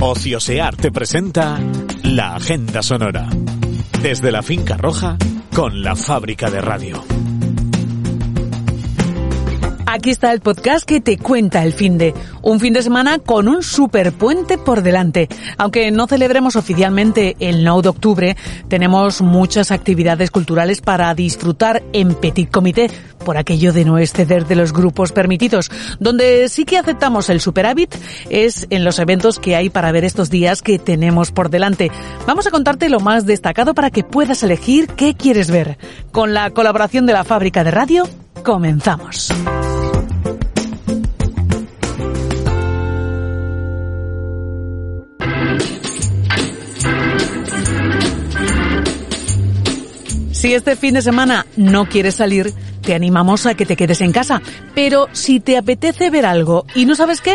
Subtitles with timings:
[0.00, 1.58] Ociosear te presenta
[2.04, 3.28] la Agenda Sonora.
[4.00, 5.16] Desde la Finca Roja
[5.52, 7.27] con la Fábrica de Radio.
[9.98, 12.14] Aquí está el podcast que te cuenta el fin de.
[12.40, 15.28] Un fin de semana con un superpuente por delante.
[15.56, 18.36] Aunque no celebremos oficialmente el 9 de octubre,
[18.68, 22.88] tenemos muchas actividades culturales para disfrutar en Petit Comité,
[23.24, 25.68] por aquello de no exceder de los grupos permitidos.
[25.98, 27.92] Donde sí que aceptamos el superávit
[28.30, 31.90] es en los eventos que hay para ver estos días que tenemos por delante.
[32.24, 35.76] Vamos a contarte lo más destacado para que puedas elegir qué quieres ver.
[36.12, 38.08] Con la colaboración de la fábrica de radio,
[38.44, 39.32] comenzamos.
[50.38, 54.12] Si este fin de semana no quieres salir, te animamos a que te quedes en
[54.12, 54.40] casa.
[54.72, 57.34] Pero si te apetece ver algo y no sabes qué,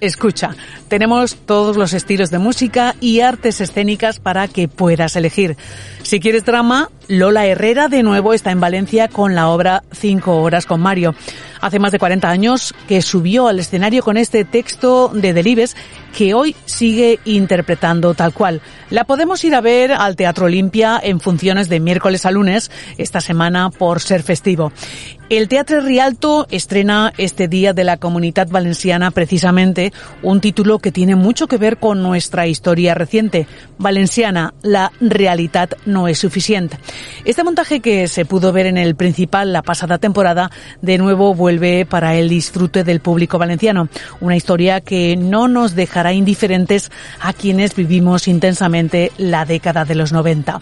[0.00, 0.54] escucha.
[0.88, 5.56] Tenemos todos los estilos de música y artes escénicas para que puedas elegir.
[6.02, 10.66] Si quieres drama, Lola Herrera de nuevo está en Valencia con la obra Cinco horas
[10.66, 11.14] con Mario.
[11.62, 15.76] Hace más de 40 años que subió al escenario con este texto de Delibes
[16.12, 18.60] que hoy sigue interpretando tal cual.
[18.90, 23.20] La podemos ir a ver al Teatro Olimpia en funciones de miércoles a lunes esta
[23.20, 24.72] semana por ser festivo.
[25.30, 29.90] El Teatro Rialto estrena este Día de la Comunidad Valenciana precisamente
[30.22, 33.46] un título que tiene mucho que ver con nuestra historia reciente.
[33.78, 36.76] Valenciana, la realidad no es suficiente.
[37.24, 40.50] Este montaje que se pudo ver en el principal la pasada temporada
[40.82, 41.51] de nuevo vuelve
[41.88, 43.88] para el disfrute del público valenciano.
[44.20, 50.12] Una historia que no nos dejará indiferentes a quienes vivimos intensamente la década de los
[50.12, 50.60] 90.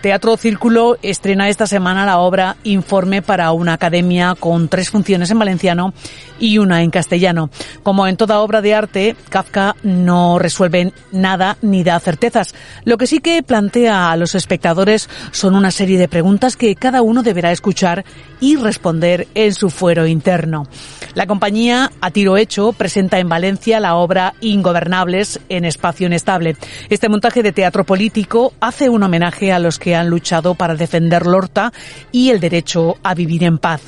[0.00, 5.40] Teatro Círculo estrena esta semana la obra Informe para una academia con tres funciones en
[5.40, 5.92] valenciano
[6.38, 7.50] y una en castellano.
[7.82, 12.54] Como en toda obra de arte, Kafka no resuelve nada ni da certezas.
[12.84, 17.02] Lo que sí que plantea a los espectadores son una serie de preguntas que cada
[17.02, 18.04] uno deberá escuchar
[18.40, 20.68] y responder en su fuero interno.
[21.14, 26.56] La compañía A Tiro Hecho presenta en Valencia la obra Ingobernables en Espacio Inestable.
[26.88, 31.26] Este montaje de teatro político hace un homenaje a los que han luchado para defender
[31.26, 31.72] Lorta
[32.12, 33.80] y el derecho a vivir en paz.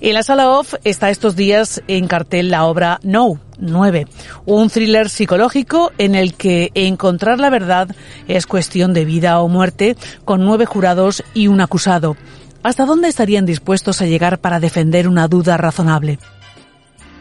[0.00, 4.06] En la sala off está estos días en cartel la obra No, 9,
[4.46, 7.88] un thriller psicológico en el que encontrar la verdad
[8.28, 12.16] es cuestión de vida o muerte, con nueve jurados y un acusado.
[12.62, 16.18] ¿Hasta dónde estarían dispuestos a llegar para defender una duda razonable?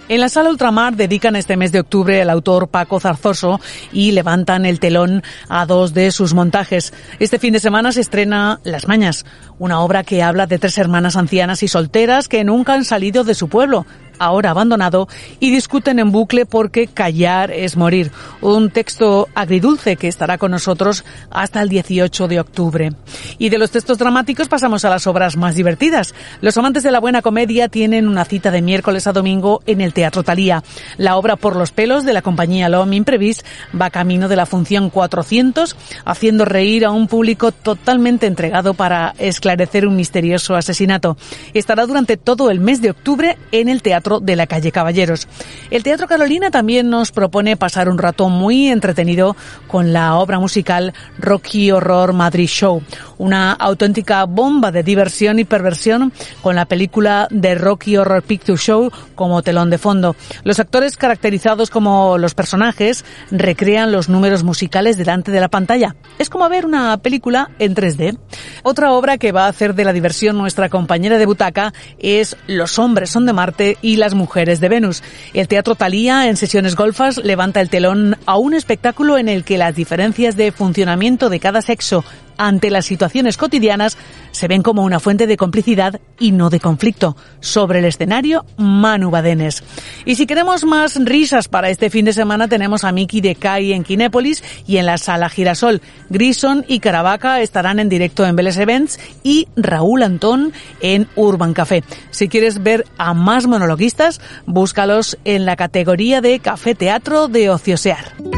[0.09, 3.59] En la sala Ultramar dedican este mes de octubre al autor Paco Zarzoso
[3.91, 6.93] y levantan el telón a dos de sus montajes.
[7.19, 9.25] Este fin de semana se estrena Las Mañas,
[9.59, 13.35] una obra que habla de tres hermanas ancianas y solteras que nunca han salido de
[13.35, 13.85] su pueblo,
[14.19, 15.07] ahora abandonado,
[15.39, 18.11] y discuten en bucle porque callar es morir.
[18.41, 22.91] Un texto agridulce que estará con nosotros hasta el 18 de octubre.
[23.37, 26.13] Y de los textos dramáticos pasamos a las obras más divertidas.
[26.41, 29.93] Los amantes de la buena comedia tienen una cita de miércoles a domingo en el
[29.93, 30.63] Teatro Talía.
[30.97, 33.43] La obra Por los pelos de la compañía Lom Imprevis
[33.79, 39.87] va camino de la función 400, haciendo reír a un público totalmente entregado para esclarecer
[39.87, 41.17] un misterioso asesinato.
[41.53, 45.27] Estará durante todo el mes de octubre en el Teatro de la calle Caballeros.
[45.69, 49.35] El Teatro Carolina también nos propone pasar un rato muy entretenido
[49.67, 52.81] con la obra musical Rocky Horror Madrid Show,
[53.17, 56.11] una auténtica bomba de diversión y perversión
[56.41, 60.15] con la película de Rocky Horror Picture Show como telón de fondo.
[60.43, 65.95] Los actores caracterizados como los personajes recrean los números musicales delante de la pantalla.
[66.19, 68.17] Es como ver una película en 3D.
[68.63, 72.79] Otra obra que va a hacer de la diversión nuestra compañera de butaca es Los
[72.79, 75.03] hombres son de Marte y las mujeres de Venus.
[75.33, 79.57] El Teatro Talía en sesiones golfas levanta el telón a un espectáculo en el que
[79.57, 82.03] las diferencias de funcionamiento de cada sexo
[82.37, 83.97] ante las situaciones cotidianas
[84.31, 87.15] se ven como una fuente de complicidad y no de conflicto.
[87.39, 89.63] Sobre el escenario, Manu Badenes.
[90.05, 93.73] Y si queremos más risas para este fin de semana, tenemos a Miki de Kai
[93.73, 95.81] en Kinépolis y en la Sala Girasol.
[96.09, 101.83] Grison y Caravaca estarán en directo en Vélez Events y Raúl Antón en Urban Café.
[102.11, 108.36] Si quieres ver a más monologuistas, búscalos en la categoría de Café Teatro de Ociosear.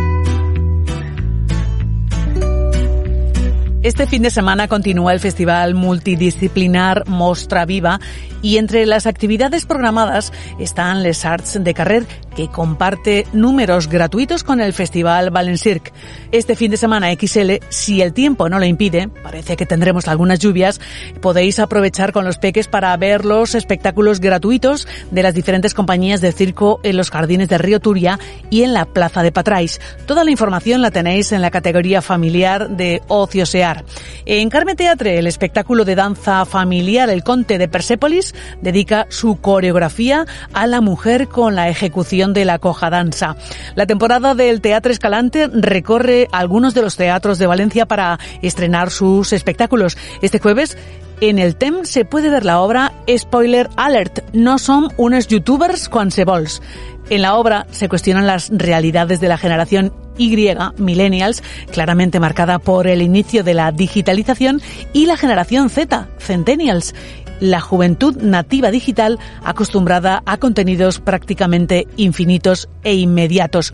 [3.81, 8.01] Este fin de semana continúa el festival multidisciplinar Mostra Viva
[8.41, 12.05] y entre las actividades programadas están Les Arts de Carrer,
[12.39, 15.91] que comparte números gratuitos con el festival Valencirc.
[16.31, 20.39] Este fin de semana XL, si el tiempo no lo impide, parece que tendremos algunas
[20.39, 20.79] lluvias,
[21.19, 26.31] podéis aprovechar con los peques para ver los espectáculos gratuitos de las diferentes compañías de
[26.31, 28.17] circo en los jardines de Río Turia
[28.49, 29.81] y en la Plaza de Patrais.
[30.05, 33.83] Toda la información la tenéis en la categoría familiar de Ocio Sea
[34.25, 40.25] en Carmen Teatre, el espectáculo de danza familiar El Conte de Persépolis dedica su coreografía
[40.53, 43.35] a la mujer con la ejecución de la coja danza.
[43.75, 49.33] La temporada del Teatro Escalante recorre algunos de los teatros de Valencia para estrenar sus
[49.33, 49.97] espectáculos.
[50.21, 50.77] Este jueves
[51.21, 56.11] en el TEM se puede ver la obra Spoiler Alert, no son unos youtubers con
[56.11, 56.61] sebols.
[57.09, 62.87] En la obra se cuestionan las realidades de la generación Y, millennials, claramente marcada por
[62.87, 64.61] el inicio de la digitalización,
[64.93, 66.93] y la generación Z, centennials,
[67.39, 73.73] la juventud nativa digital acostumbrada a contenidos prácticamente infinitos e inmediatos.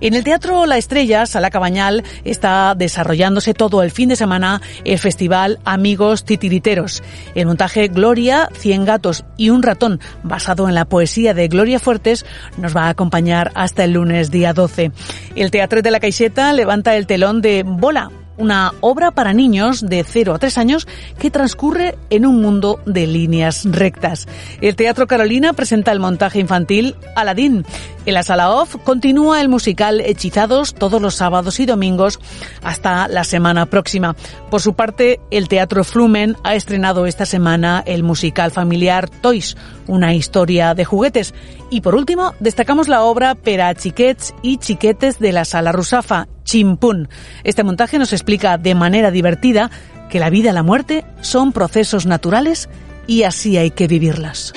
[0.00, 4.98] En el Teatro La Estrella, Sala Cabañal, está desarrollándose todo el fin de semana el
[4.98, 7.02] festival Amigos Titiriteros.
[7.34, 12.24] El montaje Gloria, Cien gatos y un ratón, basado en la poesía de Gloria Fuertes,
[12.56, 14.92] nos va a acompañar hasta el lunes día 12.
[15.34, 20.04] El Teatro de la Caixeta levanta el telón de Bola, una obra para niños de
[20.04, 20.88] 0 a 3 años
[21.18, 24.26] que transcurre en un mundo de líneas rectas.
[24.60, 27.64] El Teatro Carolina presenta el montaje infantil Aladín.
[28.04, 32.20] En la sala off continúa el musical Hechizados todos los sábados y domingos
[32.62, 34.14] hasta la semana próxima.
[34.50, 39.56] Por su parte, el Teatro Flumen ha estrenado esta semana el musical familiar Toys,
[39.88, 41.34] una historia de juguetes.
[41.68, 47.10] Y por último, destacamos la obra Pera Chiquets y Chiquetes de la Sala Rusafa, Chimpún.
[47.44, 49.70] Este montaje nos explica de manera divertida
[50.08, 52.70] que la vida y la muerte son procesos naturales
[53.06, 54.54] y así hay que vivirlas.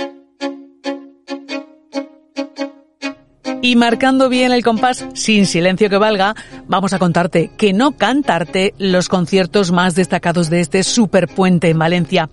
[3.62, 6.34] Y marcando bien el compás, sin silencio que valga,
[6.70, 12.30] vamos a contarte que no cantarte los conciertos más destacados de este superpuente en Valencia.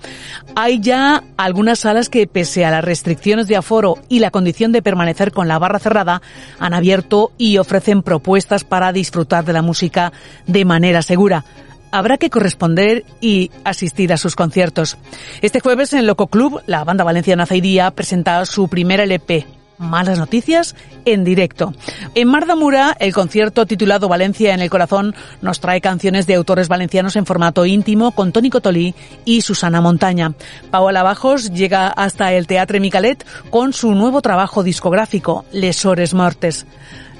[0.55, 4.82] Hay ya algunas salas que, pese a las restricciones de aforo y la condición de
[4.82, 6.23] permanecer con la barra cerrada,
[6.61, 10.12] han abierto y ofrecen propuestas para disfrutar de la música
[10.46, 11.44] de manera segura
[11.93, 14.99] habrá que corresponder y asistir a sus conciertos.
[15.40, 19.46] Este jueves en Loco Club, la banda valenciana Zairía presenta su primer LP,
[19.78, 20.75] malas noticias
[21.05, 21.73] en directo.
[22.14, 27.17] En Mardamura, el concierto titulado Valencia en el Corazón nos trae canciones de autores valencianos
[27.17, 28.94] en formato íntimo con Tony Cotolí
[29.25, 30.32] y Susana Montaña.
[30.70, 36.67] Paola Bajos llega hasta el Teatre Micalet con su nuevo trabajo discográfico, Lesores Mortes.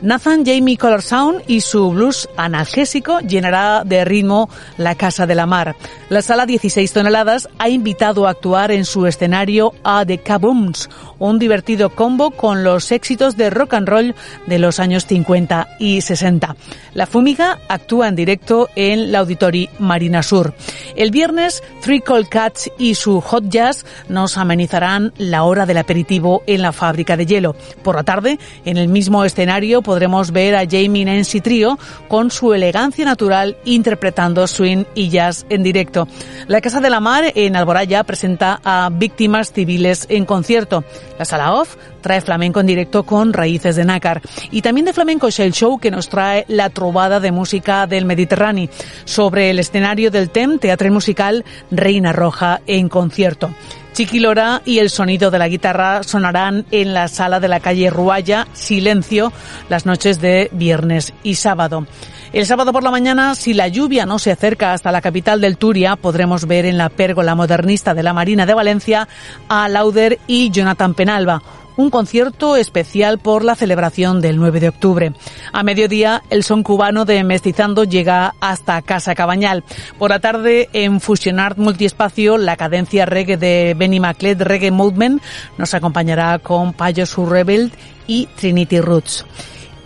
[0.03, 5.47] Nathan Jamie Color Sound y su blues analgésico llenará de ritmo la Casa de la
[5.47, 5.75] Mar.
[6.11, 11.39] La sala 16 toneladas ha invitado a actuar en su escenario a The Kabooms, un
[11.39, 14.15] divertido combo con los éxitos de rock and roll
[14.47, 16.57] de los años 50 y 60.
[16.93, 20.55] La Fúmiga actúa en directo en la Auditori Marina Sur.
[20.95, 26.43] El viernes, Three Cold Cats y su Hot Jazz nos amenizarán la hora del aperitivo
[26.47, 27.57] en la fábrica de hielo.
[27.83, 31.79] Por la tarde, en el mismo escenario, podremos ver a Jamie Nancy Trio
[32.09, 36.09] con su elegancia natural interpretando swing y jazz en directo.
[36.49, 40.83] La Casa de la Mar en Alboraya presenta a Víctimas Civiles en concierto.
[41.21, 44.23] La Sala Off trae flamenco en directo con Raíces de Nácar.
[44.51, 48.69] Y también de Flamenco Shell Show que nos trae la trovada de música del Mediterráneo
[49.05, 53.51] sobre el escenario del TEM, Teatro Musical Reina Roja en concierto.
[53.97, 58.47] Chiquilora y el sonido de la guitarra sonarán en la sala de la calle Ruaya,
[58.53, 59.33] Silencio,
[59.71, 61.87] las noches de viernes y sábado.
[62.35, 65.57] El sábado por la mañana, si la lluvia no se acerca hasta la capital del
[65.57, 69.09] Turia, podremos ver en la pérgola modernista de la Marina de Valencia
[69.49, 71.43] a Lauder y Jonathan Penalba,
[71.77, 75.13] un concierto especial por la celebración del 9 de octubre.
[75.53, 79.65] A mediodía, el son cubano de Mestizando llega hasta Casa Cabañal.
[79.99, 85.23] Por la tarde, en Fusionart Multiespacio, la cadencia reggae de Benny Maclet, Reggae Movement,
[85.59, 87.73] nos acompañará con Payos Rebel
[88.07, 89.25] y Trinity Roots.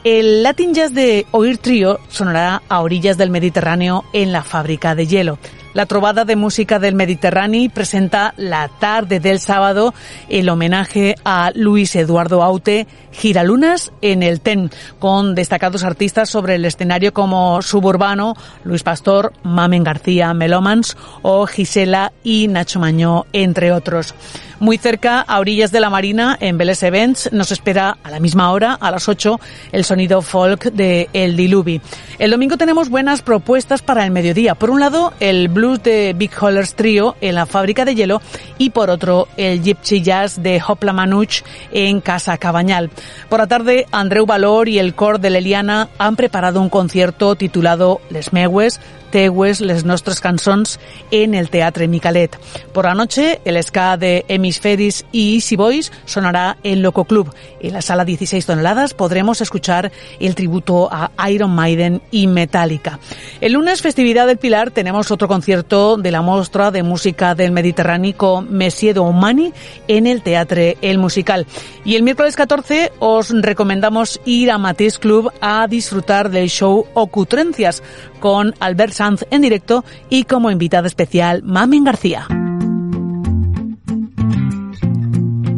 [0.03, 5.07] El Latin Jazz de Oír Trio sonará a orillas del Mediterráneo en la fábrica de
[5.07, 5.39] hielo.
[5.81, 9.95] La Trovada de Música del Mediterráneo presenta la tarde del sábado
[10.29, 16.67] el homenaje a Luis Eduardo Aute, Giralunas en el TEN, con destacados artistas sobre el
[16.67, 24.15] escenario como Suburbano, Luis Pastor, Mamen García, Melomans o Gisela y Nacho Mañó, entre otros.
[24.61, 28.53] Muy cerca, a orillas de la Marina, en Vélez Events, nos espera a la misma
[28.53, 29.41] hora, a las 8,
[29.73, 31.81] el sonido folk de El Diluvi.
[32.19, 34.55] El domingo tenemos buenas propuestas para el mediodía.
[34.55, 38.21] Por un lado, el blues de Big Hollers Trio en la fábrica de hielo
[38.59, 42.91] y por otro, el Gypsy Jazz de Hopla Manuch en Casa Cabañal.
[43.31, 48.03] Por la tarde, Andreu Valor y el cor de Leliana han preparado un concierto titulado
[48.11, 48.79] Les Meues,
[49.11, 50.79] Teues, Les Nostres Cançons
[51.11, 52.39] en el Teatre Micalet.
[52.73, 57.33] Por la noche, el ska de Hemisferis y Easy Boys sonará en Loco Club.
[57.61, 62.99] En la sala 16 toneladas podremos escuchar el tributo a Iron Maiden y Metallica.
[63.41, 68.43] El lunes, festividad del Pilar, tenemos otro concierto de la muestra de música del Mediterráneo
[68.49, 69.53] Messiedo Humani
[69.87, 71.47] en el Teatre El Musical.
[71.85, 77.83] Y el miércoles 14 os recomendamos ir a Matisse Club a disfrutar del show Ocutrencias
[78.19, 82.27] con Albert Sanz en directo y como invitada especial Mamen García.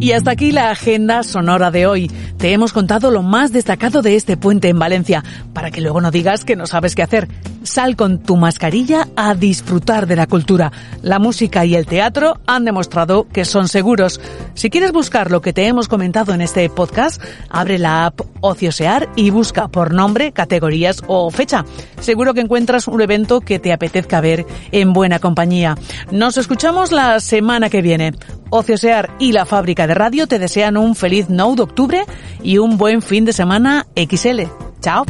[0.02, 2.11] Y hasta aquí la agenda sonora de hoy.
[2.37, 6.11] Te hemos contado lo más destacado de este puente en Valencia, para que luego no
[6.11, 7.28] digas que no sabes qué hacer.
[7.64, 10.73] Sal con tu mascarilla a disfrutar de la cultura.
[11.02, 14.21] La música y el teatro han demostrado que son seguros.
[14.54, 19.09] Si quieres buscar lo que te hemos comentado en este podcast, abre la app Ociosear
[19.16, 21.64] y busca por nombre, categorías o fecha.
[22.00, 25.76] Seguro que encuentras un evento que te apetezca ver en buena compañía.
[26.11, 28.14] Nos escuchamos la semana que viene.
[28.50, 32.04] Ociosear y la fábrica de radio te desean un feliz 9 de octubre
[32.42, 34.42] y un buen fin de semana XL.
[34.81, 35.04] Chao.